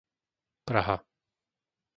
[0.67, 0.95] Praha